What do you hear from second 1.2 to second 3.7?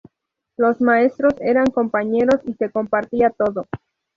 eran compañeros y se compartía todo.